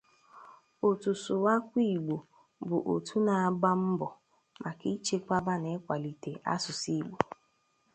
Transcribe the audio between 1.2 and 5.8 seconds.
Sụwakwa Igbo bụ otu na-agba mbọ maka ichekwaba na